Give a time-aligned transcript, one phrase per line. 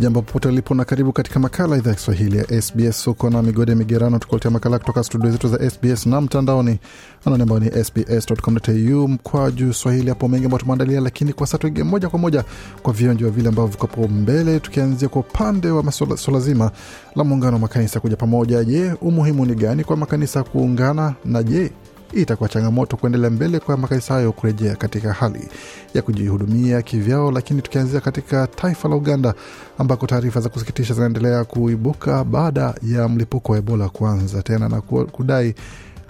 [0.00, 3.06] Jambo popote ulipo na karibu katika makala idhaa ya Kiswahili ya SBS.
[3.06, 6.78] Uko na migode migerano, tukuletea makala kutoka studio zetu za SBS na mtandaoni
[7.24, 10.08] anwani ambao ni sbs.com.au mkwa juu swahili.
[10.08, 12.44] Hapo mengi ambayo tumeandalia, lakini kwa sasa tuingie moja kwa moja
[12.82, 16.70] kwa vionjo vile ambavyo vikopo mbele, tukianzia kwa upande wa swala zima
[17.16, 18.64] la muungano wa makanisa kuja pamoja.
[18.64, 21.72] Je, umuhimu ni gani kwa makanisa kuungana na je
[22.12, 25.48] itakuwa changamoto kuendelea mbele kwa makanisa hayo kurejea katika hali
[25.94, 27.30] ya kujihudumia kivyao.
[27.30, 29.34] Lakini tukianzia katika taifa la Uganda
[29.78, 35.54] ambako taarifa za kusikitisha zinaendelea kuibuka baada ya mlipuko wa Ebola kuanza tena na kudai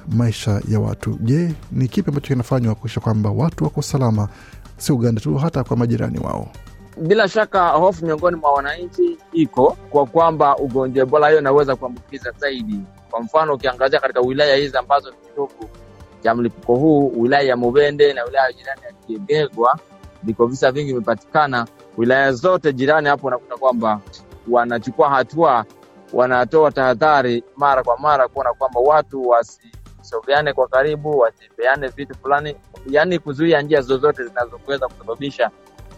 [0.09, 1.19] maisha ya watu.
[1.21, 4.29] Je, ni kipi ambacho kinafanywa kuhakikisha kwamba watu wako salama,
[4.77, 6.49] si Uganda tu, hata kwa majirani wao?
[7.01, 12.81] Bila shaka hofu miongoni mwa wananchi iko kwa kwamba ugonjwa Ebola hiyo inaweza kuambukiza zaidi.
[13.11, 15.71] Kwa mfano, ukiangazia katika wilaya hizi ambazo vitovu
[16.23, 19.79] cha mlipuko huu, wilaya ya Mubende na wilaya jirani ya Kiegegwa,
[20.23, 21.67] ndiko visa vingi vimepatikana.
[21.97, 24.01] Wilaya zote jirani hapo, unakuta kwamba
[24.49, 25.65] wanachukua hatua,
[26.13, 32.57] wanatoa tahadhari mara kwa mara kuona kwamba watu wasisogeane kwa karibu, wasipeane vitu fulani,
[32.91, 35.51] yaani kuzuia njia zozote zinazoweza kusababisha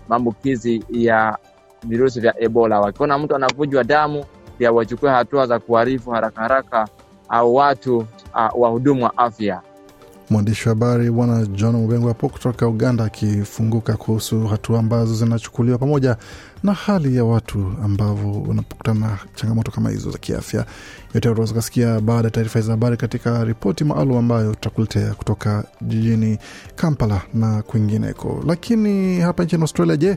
[0.08, 1.38] maambukizi ya
[1.82, 2.80] virusi vya Ebola.
[2.80, 4.24] Wakiona mtu anavujwa damu,
[4.58, 6.88] pia wachukue hatua za kuharifu haraka haraka
[7.28, 8.06] au watu uh,
[8.54, 9.60] wahudumu wa afya.
[10.32, 16.16] Mwandishi wa habari Bwana John Mubengo hapo kutoka Uganda akifunguka kuhusu hatua ambazo zinachukuliwa pamoja
[16.62, 20.66] na hali ya watu ambavyo wanapokutana na changamoto kama hizo za kiafya.
[21.14, 26.38] Yote utaweza kusikia baada ya taarifa hizi habari katika ripoti maalum ambayo tutakuletea kutoka jijini
[26.76, 28.44] Kampala na kwingineko.
[28.46, 30.16] Lakini hapa nchini Australia, je,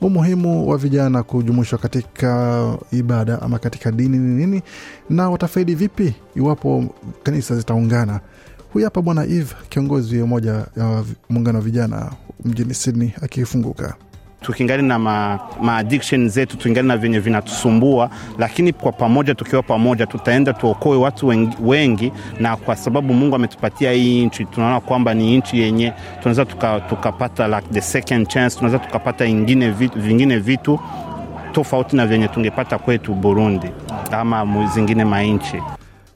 [0.00, 4.62] umuhimu wa vijana kujumuishwa katika ibada ama katika dini ni nini,
[5.10, 6.84] na watafaidi vipi iwapo
[7.22, 8.20] kanisa zitaungana?
[8.76, 12.12] Huyu hapa Bwana Eve, kiongozi mmoja moja ya muungano wa vijana
[12.44, 13.94] mjini Sydney, akifunguka
[14.40, 15.84] tukingali na ma, ma
[16.28, 22.12] zetu tukingali na vyenye vinatusumbua, lakini kwa pamoja, tukiwa pamoja, tutaenda tuokoe watu wengi, wengi.
[22.40, 26.44] Na kwa sababu Mungu ametupatia hii nchi, tunaona kwamba ni nchi yenye tunaweza
[26.88, 30.80] tukapata tuka like the second chance, tunaweza tukapata ingine vingine vitu
[31.52, 33.70] tofauti na vyenye tungepata kwetu Burundi
[34.12, 35.62] ama zingine mainchi.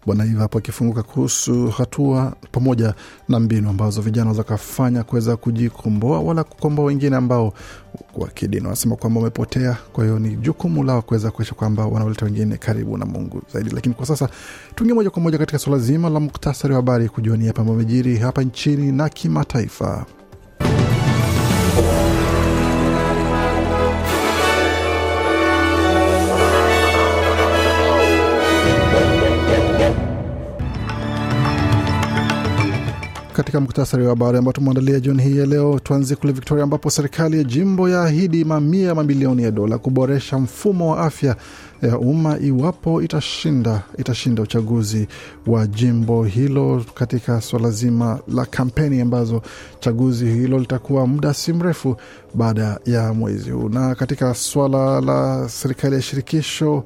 [0.06, 2.94] Bwana Iva hapo akifunguka kuhusu hatua pamoja
[3.28, 7.52] na mbinu ambazo vijana wanaweza kafanya kuweza kujikomboa wala kukomboa wengine ambao
[8.12, 9.76] kwa kidini wanasema kwamba wamepotea.
[9.92, 13.70] Kwa hiyo ni jukumu lao kuweza kuisha kwamba wanaleta wengine karibu na Mungu zaidi.
[13.70, 14.28] Lakini kwa sasa
[14.74, 18.42] tuingie moja kwa moja katika suala zima la muktasari wa habari, kujionia pamba amejiri hapa
[18.42, 20.06] nchini na kimataifa.
[33.50, 37.38] Katika muktasari wa habari ambao tumeandalia jioni hii ya leo, tuanzie kule Victoria ambapo serikali
[37.38, 41.36] ya jimbo yaahidi mamia mamilioni ya dola kuboresha mfumo wa afya
[41.82, 45.08] ya umma iwapo itashinda itashinda uchaguzi
[45.46, 49.42] wa jimbo hilo katika swala zima la kampeni ambazo
[49.80, 51.96] chaguzi hilo litakuwa muda si mrefu
[52.34, 53.68] baada ya mwezi huu.
[53.68, 56.84] Na katika swala la serikali ya shirikisho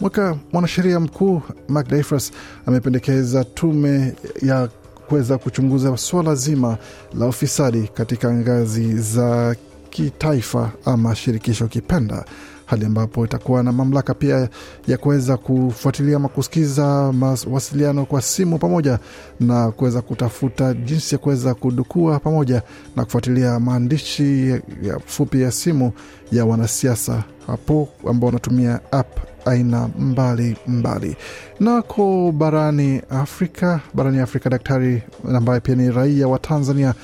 [0.00, 2.32] mwaka mwanasheria mkuu Mark Dreyfus
[2.66, 4.68] amependekeza tume ya
[5.14, 6.78] kuweza kuchunguza suala zima
[7.18, 9.56] la ufisadi katika ngazi za
[9.90, 12.24] kitaifa ama shirikisho kipenda,
[12.66, 14.48] hali ambapo itakuwa na mamlaka pia
[14.86, 18.98] ya kuweza kufuatilia ama kusikiza mawasiliano kwa simu pamoja
[19.40, 22.62] na kuweza kutafuta jinsi ya kuweza kudukua pamoja
[22.96, 24.48] na kufuatilia maandishi
[24.82, 25.92] ya fupi ya simu
[26.32, 31.16] ya wanasiasa hapo ambao wanatumia app aina mbali mbali.
[31.60, 35.02] Nako barani Afrika, barani Afrika, daktari
[35.34, 36.94] ambaye pia ni raia wa Tanzania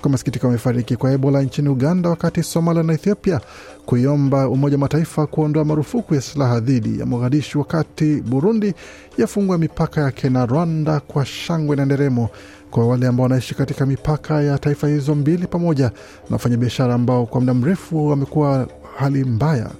[0.00, 3.40] kwa masikitiko amefariki kwa Ebola nchini Uganda, wakati Somalia na Ethiopia
[3.86, 8.74] kuiomba Umoja wa Mataifa kuondoa marufuku ya silaha dhidi ya Mogadishu, wakati Burundi
[9.18, 12.28] yafungua mipaka yake na Rwanda kwa shangwe na nderemo.
[12.70, 15.92] Kwa wale ambao wanaishi katika mipaka ya taifa hizo mbili, pamoja na
[16.36, 19.70] wafanyabiashara ambao kwa muda mrefu wamekuwa hali mbaya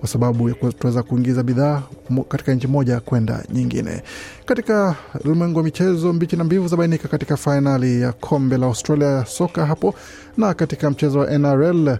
[0.00, 1.82] kwa sababu ya kuweza kuingiza bidhaa
[2.28, 4.02] katika nchi moja kwenda nyingine.
[4.44, 9.24] Katika ulimwengu wa michezo, mbichi na mbivu zabainika katika fainali ya kombe la Australia ya
[9.26, 9.94] soka hapo,
[10.36, 11.96] na katika mchezo wa NRL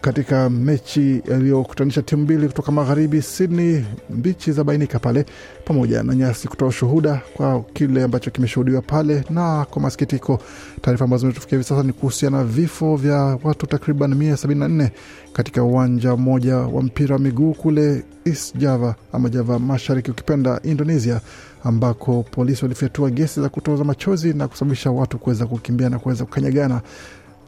[0.00, 5.26] katika mechi iliyokutanisha timu mbili kutoka magharibi Sydney, mbichi za bainika pale,
[5.64, 9.24] pamoja na nyasi kutoa ushuhuda kwa kile ambacho kimeshuhudiwa pale.
[9.30, 10.40] Na kwa masikitiko,
[10.82, 14.68] taarifa ambazo zimetufikia hivi sasa ni kuhusiana na vifo vya watu takriban mia sabini na
[14.68, 14.92] nne
[15.32, 21.20] katika uwanja mmoja wa mpira wa miguu kule East Java ama Java Mashariki ukipenda Indonesia,
[21.64, 26.80] ambako polisi walifyatua gesi za kutoza machozi na kusababisha watu kuweza kukimbia na kuweza kukanyagana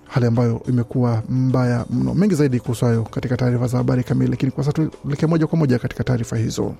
[0.08, 2.14] hali ambayo imekuwa mbaya mno.
[2.14, 5.58] Mengi zaidi kuhusu hayo katika taarifa za habari kamili, lakini kwa sasa tuelekee moja kwa
[5.58, 6.74] moja katika taarifa hizo.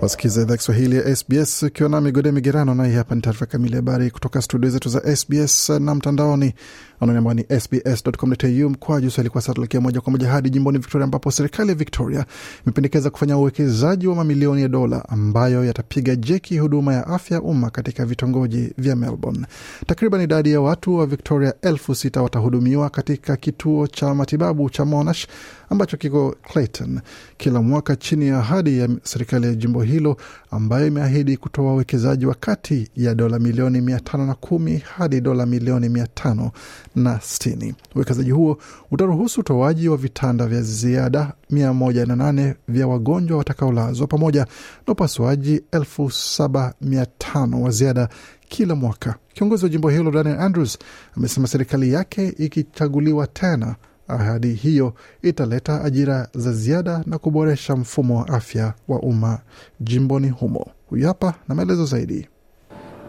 [0.00, 4.10] Wasikiza idhaa Kiswahili ya SBS ukiwa na migode migerano, naye hapa ni taarifa kamili habari
[4.10, 6.54] kutoka studio zetu za SBS na mtandaoni
[7.00, 9.30] anwani ambao ni sbs.com.au mkwaju swahili.
[9.30, 12.24] Kwa sasa tuelekea moja kwa moja hadi jimboni Victoria, ambapo serikali ya Victoria
[12.66, 17.70] imependekeza kufanya uwekezaji wa mamilioni ya dola ambayo yatapiga jeki huduma ya afya ya umma
[17.70, 19.46] katika vitongoji vya Melbourne.
[19.86, 25.26] Takriban idadi ya watu wa Victoria elfu sita watahudumiwa katika kituo cha matibabu cha Monash
[25.70, 27.00] ambacho kiko Clayton
[27.36, 30.16] kila mwaka chini ya ahadi ya serikali ya jimbo hilo
[30.50, 35.46] ambayo imeahidi kutoa uwekezaji wa kati ya dola milioni mia tano na kumi hadi dola
[35.46, 36.50] milioni mia tano
[36.96, 37.74] na sitini.
[37.94, 38.58] Uwekezaji huo
[38.90, 44.46] utaruhusu utoaji wa vitanda vya ziada mia moja na nane vya wagonjwa watakaolazwa pamoja
[44.86, 48.08] na upasuaji elfu saba mia tano wa ziada
[48.48, 49.14] kila mwaka.
[49.34, 50.78] Kiongozi wa jimbo hilo Daniel Andrews
[51.16, 53.76] amesema serikali yake ikichaguliwa tena
[54.12, 59.38] ahadi hiyo italeta ajira za ziada na kuboresha mfumo wa afya wa umma
[59.80, 60.66] jimboni humo.
[60.90, 62.28] Huyu hapa na maelezo zaidi.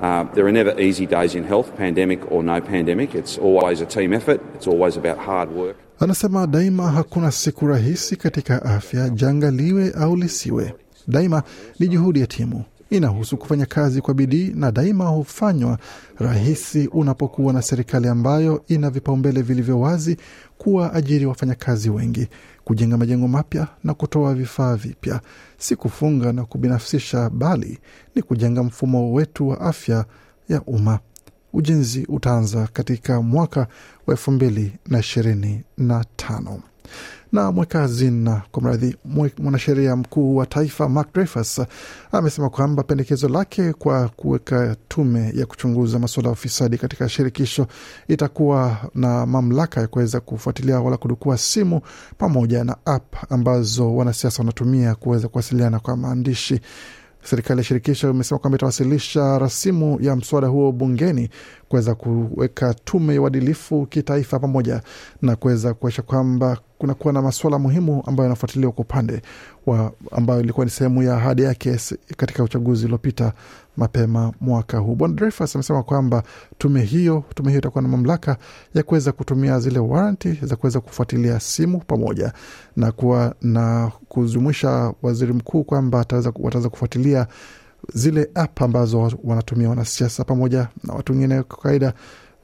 [0.01, 3.13] Uh, there are never easy days in health, pandemic or no pandemic.
[3.15, 4.41] It's always a team effort.
[4.55, 5.75] It's always about hard work.
[5.99, 10.73] Anasema daima hakuna siku rahisi katika afya, janga liwe au lisiwe.
[11.07, 11.43] Daima
[11.79, 15.77] ni juhudi ya timu, inahusu kufanya kazi kwa bidii na daima hufanywa
[16.19, 20.17] rahisi unapokuwa na serikali ambayo ina vipaumbele vilivyo wazi,
[20.61, 22.27] kuwa ajiri wafanyakazi wengi,
[22.63, 25.21] kujenga majengo mapya na kutoa vifaa vipya,
[25.57, 27.79] si kufunga na kubinafsisha, bali
[28.15, 30.05] ni kujenga mfumo wetu wa afya
[30.49, 30.99] ya umma.
[31.53, 33.59] Ujenzi utaanza katika mwaka
[34.07, 36.59] wa elfu mbili na ishirini na tano
[37.31, 37.89] na mweka
[38.51, 38.95] kwa mradhi
[39.37, 41.61] mwanasheria mkuu wa taifa Mark Dreyfus
[42.11, 47.67] amesema kwamba pendekezo lake kwa kuweka tume ya kuchunguza masuala ya ufisadi katika shirikisho
[48.07, 51.81] itakuwa na mamlaka ya kuweza kufuatilia wala kudukua simu
[52.17, 56.61] pamoja na app ambazo wanasiasa wanatumia kuweza kuwasiliana kwa maandishi.
[57.23, 61.29] Serikali ya shirikisho imesema kwamba itawasilisha rasimu ya mswada huo bungeni
[61.69, 64.81] kuweza kuweka tume ya uadilifu kitaifa pamoja
[65.21, 69.21] na kuweza kuesha kwamba kunakuwa na masuala muhimu ambayo yanafuatiliwa kwa upande
[69.65, 71.77] wa ambayo ilikuwa ni sehemu ya ahadi yake
[72.17, 73.33] katika uchaguzi uliopita
[73.77, 74.95] mapema mwaka huu.
[74.95, 76.23] Bwana Dreyfus amesema kwamba
[76.57, 78.37] tume hiyo tume hiyo itakuwa na mamlaka
[78.73, 82.33] ya kuweza kutumia zile waranti za kuweza kufuatilia simu pamoja
[82.75, 87.27] na kuwa na kujumuisha waziri mkuu kwamba wataweza kufuatilia
[87.93, 91.93] zile app ambazo wanatumia wanasiasa pamoja na watu wengine kwa kawaida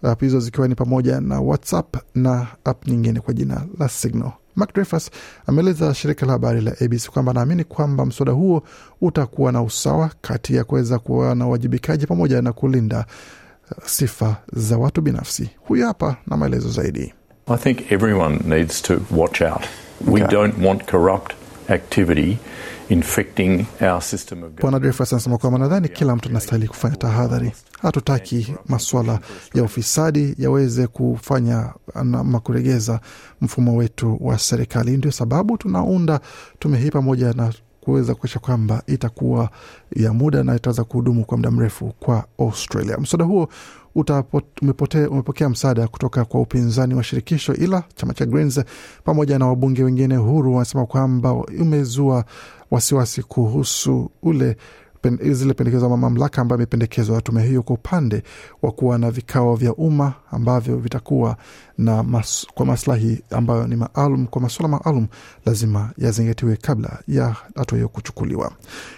[0.04, 4.32] app hizo zikiwa ni pamoja na WhatsApp na app nyingine kwa jina la Signal.
[4.56, 5.10] Mark Dreyfus
[5.48, 8.64] ameeleza shirika la habari la ABC kwamba anaamini kwamba mswada huo
[9.02, 13.06] utakuwa na usawa kati ya kuweza kuwa na uwajibikaji pamoja na kulinda
[13.86, 15.50] sifa za watu binafsi.
[15.68, 17.14] Huyu hapa na maelezo zaidi.
[17.48, 19.62] I think everyone needs to watch out.
[20.08, 20.36] We Okay.
[20.38, 21.34] don't want corrupt
[21.70, 22.38] activity
[22.90, 27.52] infecting our system of Bwana Dreyfus anasema kwamba nadhani kila mtu anastahili kufanya tahadhari.
[27.82, 29.20] Hatutaki maswala
[29.54, 33.00] ya ufisadi yaweze kufanya ama kuregeza
[33.42, 34.98] mfumo wetu wa serikali.
[34.98, 36.20] Ndio sababu tunaunda
[36.60, 39.50] tume hii pamoja na kuweza kuakisha kwamba itakuwa
[39.96, 42.98] ya muda na itaweza kuhudumu kwa muda mrefu kwa Australia.
[42.98, 43.50] Mswada huo
[44.02, 48.62] umepote- umepokea msaada kutoka kwa upinzani wa shirikisho, ila chama cha Greens
[49.04, 52.26] pamoja na wabunge wengine huru wanasema kwamba umezua
[52.72, 54.58] wasiwasi kuhusu ule
[55.10, 58.24] zile pendekezo ama mamlaka ambayo imependekezwa ya tume hiyo kwa upande
[58.62, 61.38] wa kuwa na vikao vya umma ambavyo vitakuwa
[61.78, 65.08] na mas, kwa maslahi ambayo ni maalum kwa masuala maalum
[65.46, 68.52] lazima yazingatiwe kabla ya hatua hiyo kuchukuliwa.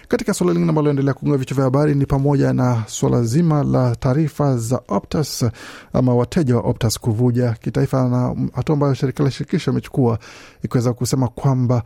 [0.08, 3.96] Katika suala lingine ambalo endelea kugonga vichwa vya habari ni pamoja na suala zima la
[3.96, 5.44] taarifa za Optus
[5.92, 10.18] ama wateja wa Optus kuvuja kitaifa, na hatua ambayo serikali ya shirikisho imechukua
[10.62, 11.82] ikiweza kusema kwamba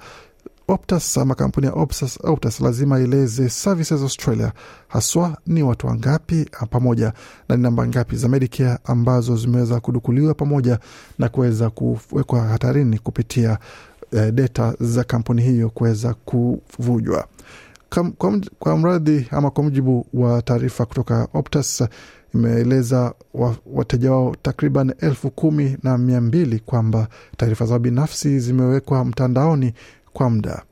[0.69, 4.53] Optus ama kampuni ya Optus, Optus lazima ieleze Services Australia
[4.89, 7.13] haswa ni watu wangapi pamoja
[7.49, 10.79] na ni namba ngapi za Medicare ambazo zimeweza kudukuliwa pamoja
[11.19, 13.59] na kuweza kuwekwa hatarini kupitia
[14.13, 17.27] eh, data za kampuni hiyo kuweza kuvujwa.
[18.19, 21.85] Kwa, kwa mradhi ama kwa mujibu wa taarifa kutoka Optus
[22.35, 23.15] imeeleza
[23.67, 29.75] wateja wao takriban elfu kumi na mia mbili kwamba taarifa zao binafsi zimewekwa mtandaoni
[30.15, 30.63] kwa muda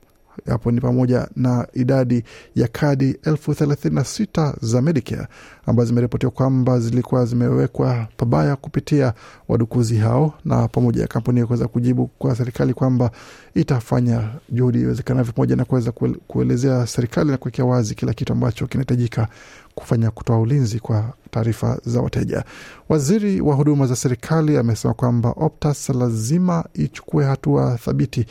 [0.46, 5.26] hapo ni pamoja na idadi ya kadi elfu thelathini na sita za Medicare
[5.66, 9.12] ambazo zimeripotiwa kwamba zilikuwa zimewekwa pabaya kupitia
[9.49, 13.11] wadukuzi hao, na pamoja ya kampuni kuweza kujibu kwa serikali kwamba
[13.54, 15.92] itafanya juhudi iwezekanavyo pamoja na kuweza
[16.26, 19.28] kuelezea serikali na kuwekea wazi kila kitu ambacho kinahitajika
[19.75, 22.44] kufanya kutoa ulinzi kwa taarifa za wateja.
[22.88, 28.26] Waziri wa huduma za serikali amesema kwamba Optus lazima ichukue hatua thabiti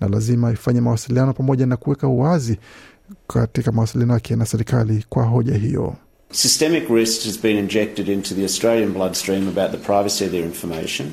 [0.00, 2.58] na lazima ifanye mawasiliano pamoja na kuweka uwazi
[3.26, 5.94] katika mawasiliano yake na serikali kwa hoja hiyo.
[6.32, 11.08] Systemic risk has been injected into the Australian bloodstream about the privacy of their information.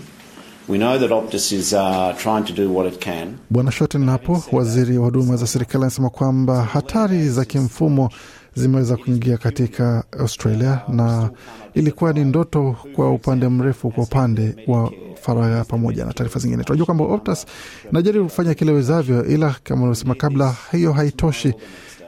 [0.70, 3.38] We know that Optus is uh, trying to do what it can.
[3.50, 8.10] Bwana Shorten hapo, waziri wa huduma za serikali anasema kwamba hatari za kimfumo
[8.56, 11.30] zimeweza kuingia katika Australia na
[11.74, 14.92] ilikuwa ni ndoto kwa upande mrefu kwa upande wa
[15.22, 16.64] faragha pamoja na taarifa zingine.
[16.64, 17.46] Tunajua kwamba Optus
[17.92, 21.54] inajaribu kufanya kile wezavyo, ila kama ulivyosema kabla, hiyo haitoshi.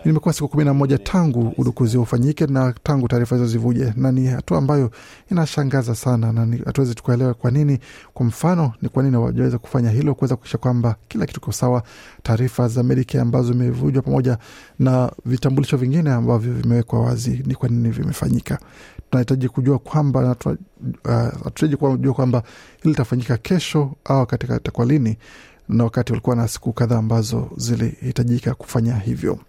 [0.05, 4.27] Imekuwa siku kumi na moja tangu udukuzi ufanyike na tangu taarifa hizo zivuje, na ni
[4.27, 4.91] hatua ambayo
[5.31, 7.79] inashangaza sana, na hatuwezi tukaelewa kwa nini.
[8.13, 11.83] Kwa mfano, ni kwa nini hawajaweza kufanya hilo, kuweza kuisha kwamba kila kitu kiko sawa,
[12.23, 14.37] taarifa za Medicare ambazo zimevujwa pamoja
[14.79, 18.59] na vitambulisho vingine ambavyo vimewekwa wazi, ni kwa nini vimefanyika.
[19.09, 20.35] Tunahitaji kujua kwamba
[21.43, 22.43] hatuhitaji uh, kujua kwamba
[22.77, 25.17] hili litafanyika kesho au katika takwa lini
[25.69, 29.39] na wakati walikuwa na siku kadhaa ambazo zilihitajika kufanya hivyo.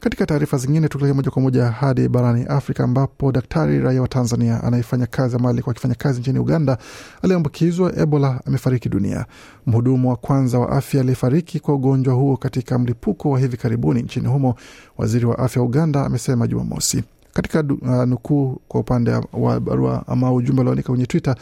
[0.00, 4.62] Katika taarifa zingine, tukielekea moja kwa moja hadi barani Afrika ambapo daktari raia wa Tanzania
[4.64, 6.78] anayefanya kazi ama alikuwa akifanya kazi nchini Uganda
[7.22, 9.26] aliyeambukizwa Ebola amefariki dunia.
[9.66, 14.28] Mhudumu wa kwanza wa afya aliyefariki kwa ugonjwa huo katika mlipuko wa hivi karibuni nchini
[14.28, 14.54] humo,
[14.98, 20.32] waziri wa afya wa Uganda amesema Jumamosi katika uh, nukuu kwa upande wa barua ama
[20.32, 21.36] ujumbe alioandika kwenye Twitter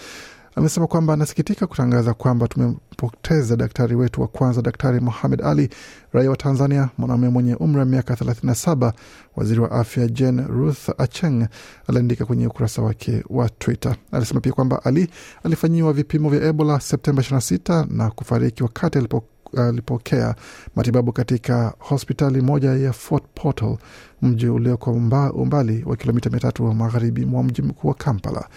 [0.57, 5.69] amesema kwamba anasikitika kutangaza kwamba tumempoteza daktari wetu wa kwanza, Daktari Mohamed Ali,
[6.13, 8.93] raia wa Tanzania, mwanaume mwenye umri wa miaka 37.
[9.37, 11.47] Waziri wa afya Jane Ruth Acheng
[11.89, 13.97] aliandika kwenye ukurasa wake wa Twitter.
[14.13, 15.09] Alisema pia kwamba Ali
[15.45, 19.25] alifanyiwa vipimo vya Ebola Septemba 26 na kufariki wakati alipo
[19.57, 20.35] alipokea
[20.77, 23.77] matibabu katika hospitali moja ya Fort Portal,
[24.23, 28.49] mji ulioko umba, umbali wa kilomita mia tatu wa magharibi mwa mji mkuu wa Kampala.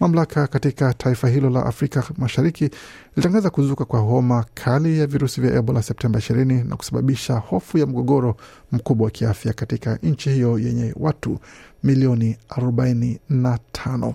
[0.00, 2.70] Mamlaka katika taifa hilo la Afrika Mashariki
[3.16, 7.86] ilitangaza kuzuka kwa homa kali ya virusi vya Ebola Septemba 20 na kusababisha hofu ya
[7.86, 8.36] mgogoro
[8.72, 11.38] mkubwa wa kiafya katika nchi hiyo yenye watu
[11.84, 14.14] milioni 45.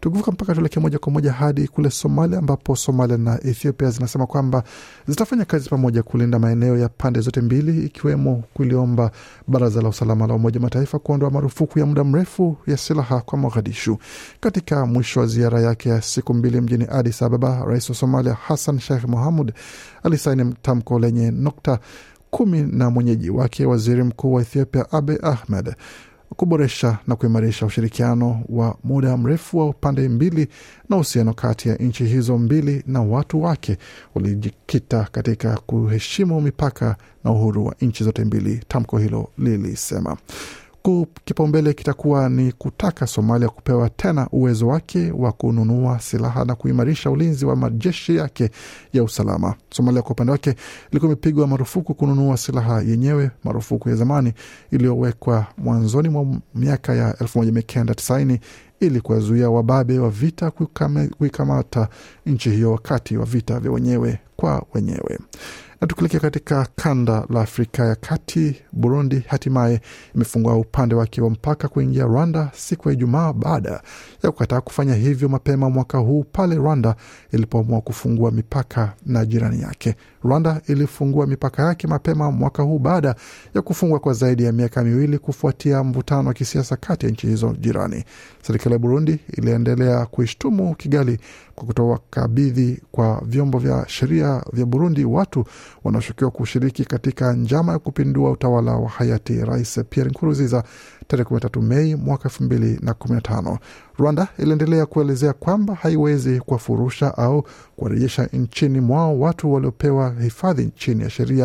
[0.00, 4.62] Tukivuka mpaka tuelekee moja kwa moja hadi kule Somalia, ambapo Somalia na Ethiopia zinasema kwamba
[5.08, 9.10] zitafanya kazi pamoja kulinda maeneo ya pande zote mbili, ikiwemo kuliomba
[9.48, 13.98] Baraza la Usalama la Umoja Mataifa kuondoa marufuku ya muda mrefu ya silaha kwa Mogadishu.
[14.40, 18.78] Katika mwisho wa ziara yake ya siku mbili mjini Addis Ababa, rais wa Somalia Hassan
[18.78, 19.52] Sheikh Mohamud
[20.02, 21.78] alisaini tamko lenye nukta
[22.30, 25.74] kumi na mwenyeji wake waziri mkuu wa Ethiopia Abiy Ahmed
[26.36, 30.48] kuboresha na kuimarisha ushirikiano wa muda mrefu wa pande mbili
[30.88, 33.78] na uhusiano kati ya nchi hizo mbili na watu wake
[34.14, 40.16] ulijikita katika kuheshimu mipaka na uhuru wa nchi zote mbili, tamko hilo lilisema.
[41.24, 47.46] Kipaumbele kitakuwa ni kutaka Somalia kupewa tena uwezo wake wa kununua silaha na kuimarisha ulinzi
[47.46, 48.50] wa majeshi yake
[48.92, 49.54] ya usalama.
[49.70, 50.54] Somalia kwa upande wake
[50.90, 54.32] ilikuwa imepigwa marufuku kununua silaha yenyewe, marufuku ya zamani
[54.70, 58.38] iliyowekwa mwanzoni mwa miaka ya 1990
[58.80, 60.50] ili kuwazuia wababe wa vita
[61.18, 61.88] kuikamata
[62.26, 65.18] nchi hiyo wakati wa vita vya wenyewe kwa wenyewe.
[65.84, 69.80] Na tukilekea katika kanda la Afrika ya Kati, Burundi hatimaye
[70.14, 73.82] imefungua upande wake wa mpaka kuingia Rwanda siku ya Ijumaa baada
[74.22, 76.96] ya kukataa kufanya hivyo mapema mwaka huu pale Rwanda
[77.32, 79.94] ilipoamua kufungua mipaka na jirani yake.
[80.24, 83.14] Rwanda ilifungua mipaka yake mapema mwaka huu baada
[83.54, 87.54] ya kufungwa kwa zaidi ya miaka miwili kufuatia mvutano wa kisiasa kati ya nchi hizo
[87.60, 88.04] jirani.
[88.42, 91.18] Serikali ya Burundi iliendelea kuishtumu Kigali
[91.54, 95.44] kwa kutoa kabidhi kwa vyombo vya sheria vya Burundi watu
[95.84, 100.64] wanaoshukiwa kushiriki katika njama ya kupindua utawala wa hayati Rais Pierre Nkurunziza
[101.06, 103.58] tarehe 13 Mei mwaka 2015.
[103.98, 107.44] Rwanda iliendelea kuelezea kwamba haiwezi kuwafurusha au
[107.76, 111.44] kuwarejesha nchini mwao watu waliopewa hifadhi chini ya sheria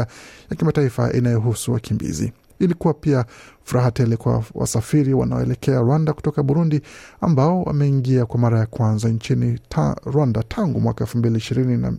[0.50, 2.34] ya kimataifa inayohusu wakimbizi.
[2.60, 3.26] Ilikuwa pia
[3.64, 6.82] furaha tele kwa wasafiri wanaoelekea Rwanda kutoka Burundi
[7.22, 11.94] ambao wameingia kwa mara ya kwanza nchini ta Rwanda tangu mwaka elfu mbili ishirini na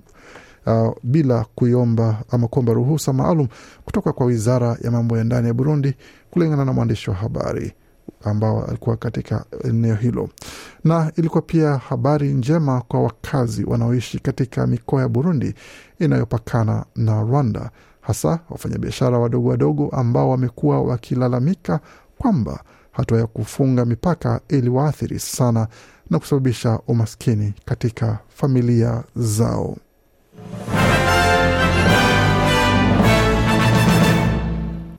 [0.66, 3.48] uh, bila kuiomba ama kuomba ruhusa maalum
[3.84, 5.94] kutoka kwa wizara ya mambo ya ndani ya Burundi,
[6.30, 7.72] kulingana na mwandishi wa habari
[8.24, 10.28] ambao alikuwa katika eneo hilo.
[10.84, 15.54] Na ilikuwa pia habari njema kwa wakazi wanaoishi katika mikoa ya Burundi
[15.98, 21.80] inayopakana na Rwanda, hasa wafanyabiashara wadogo wadogo ambao wamekuwa wakilalamika
[22.18, 25.68] kwamba hatua ya kufunga mipaka iliwaathiri sana
[26.10, 29.76] na kusababisha umaskini katika familia zao.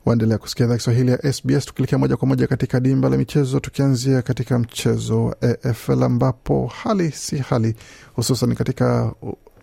[0.04, 4.22] Waendelea kusikia idhaa Kiswahili ya SBS, tukielekea moja kwa moja katika dimba la michezo, tukianzia
[4.22, 7.74] katika mchezo wa AFL ambapo hali si hali,
[8.14, 9.12] hususan katika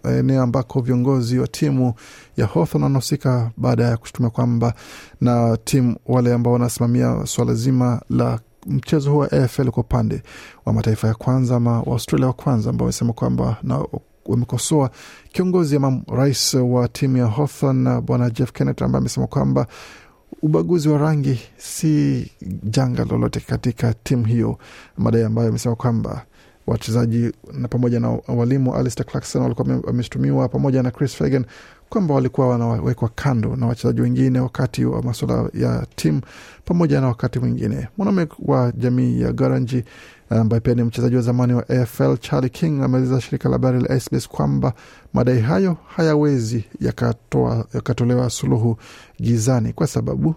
[0.04, 1.94] eneo ambako viongozi wa timu
[2.38, 4.74] ya Hawthorn wanahusika baada ya kushutumia kwamba
[5.22, 10.24] na timu wale ambao wanasimamia swala zima la mchezo huu wa AFL kwa upande
[10.66, 13.86] wa mataifa ya kwanza ama wa wa kwanza ambao wamesema kwamba na
[14.26, 14.90] wamekosoa
[15.32, 19.68] kiongozi ama rais wa timu ya Hawthorn bwana Jeff Kennett ambaye amesema kwamba
[20.42, 22.32] ubaguzi wa rangi si
[22.64, 24.58] janga lolote katika timu hiyo,
[24.98, 26.26] madai ambayo amesema kwamba
[26.68, 31.46] wachezaji na pamoja na walimu Alistair Clarkson walikuwa wameshutumiwa pamoja na Chris Fagan
[31.90, 36.22] kwamba walikuwa wanawekwa kando na wachezaji wengine wakati wa masuala ya timu
[36.66, 37.88] pamoja na wakati mwingine.
[37.98, 39.84] Mwanaume wa jamii ya Garanji
[40.30, 44.00] ambaye pia ni mchezaji wa zamani wa AFL Charlie King ameeleza shirika la habari la
[44.00, 44.74] SBS kwamba
[45.14, 48.78] madai hayo hayawezi yakatoa yakatolewa suluhu
[49.22, 50.36] gizani kwa sababu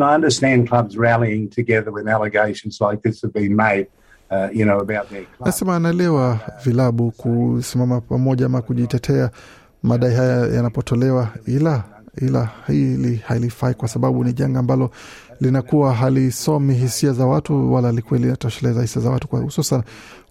[0.00, 3.86] I understand clubs rallying together when allegations like this have been made.
[4.30, 5.46] Uh, you know, about their club.
[5.46, 9.30] Nasema anaelewa vilabu kusimama pamoja ama kujitetea
[9.84, 11.84] madai haya yanapotolewa, ila
[12.22, 14.90] ila hili halifai kwa sababu ni janga ambalo
[15.40, 19.82] linakuwa halisomi hisia za watu wala likuwa linatosheleza hisia za watu, kwa hususan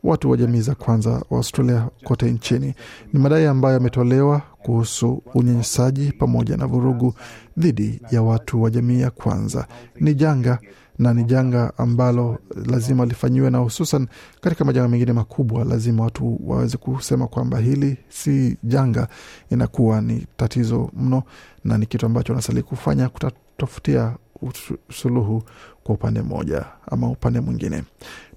[0.04, 2.74] watu wa jamii za kwanza wa Australia kote nchini.
[3.14, 7.14] Ni madai ambayo yametolewa kuhusu unyanyasaji pamoja na vurugu
[7.58, 9.68] dhidi ya watu wa jamii ya kwanza.
[10.00, 10.60] Ni janga
[11.00, 14.08] na ni janga ambalo lazima lifanyiwe, na hususan
[14.42, 19.08] katika majanga mengine makubwa, lazima watu waweze kusema kwamba hili si janga,
[19.52, 21.24] inakuwa ni tatizo mno,
[21.64, 24.16] na ni kitu ambacho wanastahili kufanya kutafutia
[24.92, 25.44] suluhu
[25.84, 27.84] kwa upande mmoja ama upande mwingine.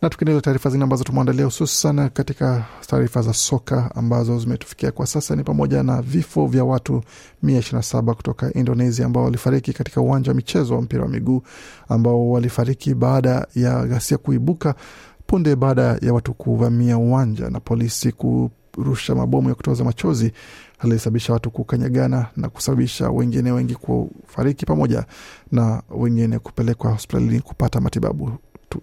[0.02, 5.36] Na tukiendelea taarifa zingine ambazo tumeandalia hususan katika taarifa za soka ambazo zimetufikia kwa sasa
[5.36, 7.02] ni pamoja na vifo vya watu
[7.42, 11.08] mia ishirini na saba kutoka Indonesia ambao walifariki katika uwanja wa michezo wa mpira wa
[11.08, 11.42] miguu
[11.88, 14.74] ambao walifariki baada ya ghasia kuibuka
[15.26, 18.12] punde baada ya watu kuvamia uwanja na polisi
[18.76, 20.32] kurusha mabomu ya kutoza machozi
[20.78, 25.04] alisababisha watu kukanyagana na kusababisha wengine wengi kufariki pamoja
[25.52, 28.32] na wengine kupelekwa hospitalini kupata matibabu.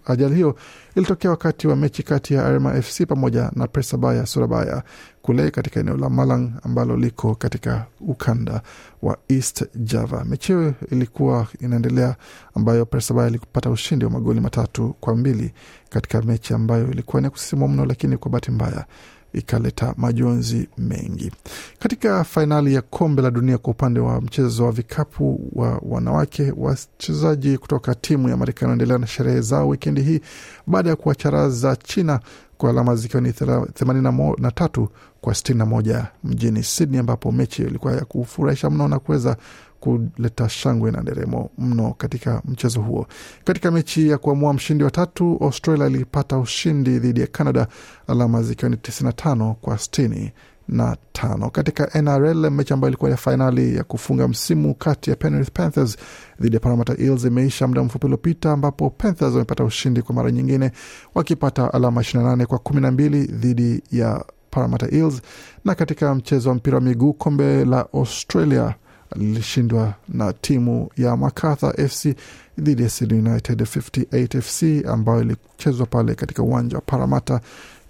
[0.05, 0.55] Ajali hiyo
[0.95, 4.83] ilitokea wakati wa mechi kati ya Arema FC pamoja na Persebaya Surabaya
[5.21, 8.61] kule katika eneo la Malang ambalo liko katika ukanda
[9.01, 10.25] wa East Java.
[10.25, 12.15] Mechi hiyo ilikuwa inaendelea,
[12.55, 15.53] ambayo Persebaya ilipata ushindi wa magoli matatu kwa mbili
[15.89, 18.85] katika mechi ambayo ilikuwa ni kusisimua mno, lakini kwa bahati mbaya
[19.33, 21.31] ikaleta majonzi mengi.
[21.79, 27.57] Katika fainali ya kombe la dunia kwa upande wa mchezo wa vikapu wa wanawake, wachezaji
[27.57, 30.19] kutoka timu ya Marekani wanaendelea na sherehe zao wikendi hii
[30.67, 32.19] baada ya kuwacharaza China
[32.57, 33.33] kwa alama zikiwa ni
[33.73, 34.89] themanini na tatu
[35.21, 39.37] kwa sitini na moja mjini Sydney, ambapo mechi ilikuwa ya kufurahisha mno na kuweza
[39.83, 43.07] kuleta shangwe na nderemo mno katika mchezo huo.
[43.43, 47.67] Katika mechi ya kuamua mshindi wa tatu, Australia ilipata ushindi dhidi ya Canada,
[48.07, 50.31] alama zikiwa ni 95 kwa 60
[50.67, 51.49] na tano.
[51.49, 55.97] Katika NRL, mechi ambayo ilikuwa ya fainali ya kufunga msimu kati ya Penrith Panthers
[56.41, 60.71] dhidi ya Parramatta Eels imeisha muda mfupi uliopita, ambapo Panthers wamepata ushindi kwa mara nyingine
[61.15, 65.21] wakipata alama 28 kwa 12 dhidi ya Parramatta Eels.
[65.65, 68.75] Na katika mchezo wa mpira wa miguu, kombe la Australia
[69.15, 72.15] lilishindwa na timu ya Macarthur FC
[72.57, 77.41] dhidi ya Sydney United 58 FC ambayo ilichezwa pale katika uwanja wa Paramata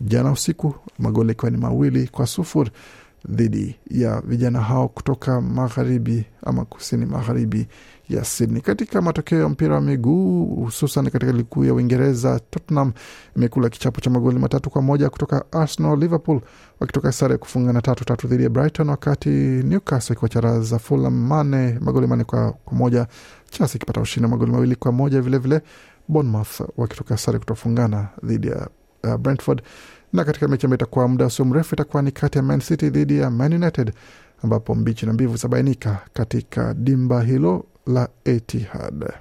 [0.01, 2.71] jana usiku, magoli ikiwa ni mawili kwa sufuri
[3.29, 7.67] dhidi ya vijana hao kutoka magharibi ama kusini magharibi
[8.09, 8.61] ya Sydney.
[8.61, 12.91] Katika matokeo ya mpira wa miguu hususan katika ligi kuu ya Uingereza, Tottenham
[13.35, 15.99] imekula kichapo cha magoli matatu kwa moja kutoka Arsenal.
[15.99, 16.41] Liverpool
[16.79, 22.07] wakitoka sare ya kufungana tatu tatu dhidi ya Brighton, wakati Newcastle ikiwacharaza Fulham mane magoli
[22.07, 23.07] mane kwa, kwa moja.
[23.49, 25.61] Chelsea ikipata ushindi magoli mawili kwa moja vilevile
[26.07, 28.67] Bournemouth wakitoka sare kutofungana dhidi ya
[29.03, 29.61] uh, Brentford,
[30.13, 33.19] na katika mechi ambayo itakuwa muda sio mrefu itakuwa ni kati ya Man City dhidi
[33.19, 33.93] ya Man United,
[34.43, 39.13] ambapo mbichi na mbivu zabainika katika dimba hilo la Etihad.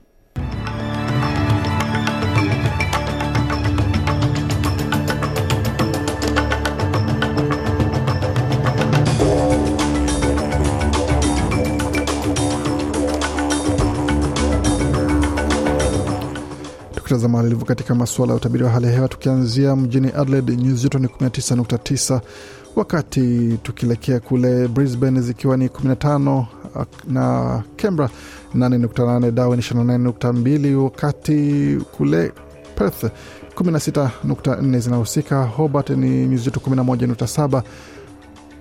[17.12, 20.98] Tukitazama lilivyo katika masuala ya utabiri wa hali ya hewa, tukianzia mjini Adelaide nyuzi joto
[20.98, 22.20] ni 19.9,
[22.77, 26.44] wakati tukielekea kule Brisbane zikiwa ni 15
[27.09, 28.11] na Canberra
[28.57, 32.33] 8.8, Darwin 28.2, wakati kule
[32.75, 33.05] Perth
[33.57, 35.44] 16.4 zinahusika.
[35.44, 37.62] Hobart ni nyuzi joto 11.7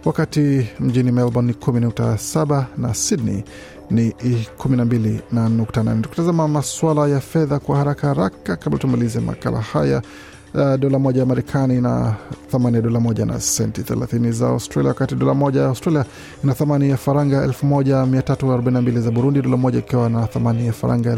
[0.05, 3.43] wakati mjini Melbourne ni 10.7 na Sydney
[3.91, 6.01] ni 12.8.
[6.01, 10.01] Tukitazama masuala ya fedha kwa haraka haraka kabla tumalize makala haya.
[10.53, 12.15] Uh, dola moja ya Marekani na
[12.51, 16.05] thamani ya dola moja na senti 30 za Australia, wakati dola moja ya Australia
[16.43, 21.17] ina thamani ya faranga 1342 za Burundi, dola moja ikiwa na thamani ya faranga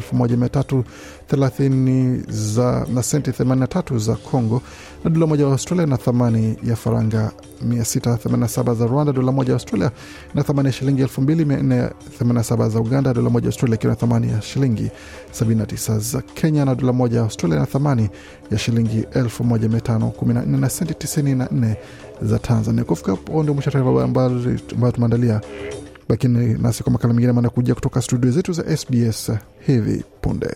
[1.38, 4.62] 1330 za na senti 83 za Congo,
[5.04, 7.32] na dola moja ya Australia na thamani ya faranga
[7.68, 9.92] 687 za Rwanda, dola moja ya Australia
[10.34, 14.42] na thamani ya shilingi 2487 za Uganda, dola moja ya Australia ikiwa na thamani ya
[14.42, 14.92] shilingi
[15.40, 18.10] 79 za Kenya, na dola moja ya Australia na thamani
[18.52, 21.76] ya shilingi 1514 na senti 94
[22.22, 22.84] za Tanzania.
[22.84, 25.42] Kufika hapo ndio mwisho taarifa ambayo tumeandalia.
[26.10, 29.32] Lakini nasi kwa makala mengine manakuja kutoka studio zetu za SBS
[29.66, 30.56] hivi punde.